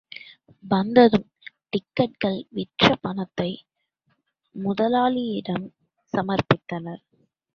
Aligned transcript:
வந்ததும், 0.63 1.27
டிக்கட்டுக்கள் 1.71 2.39
விற்ற 2.49 2.95
பணத்தை 3.01 3.65
முதலாளியிடம் 4.55 5.67
சமர்ப்பித்தான். 6.13 7.01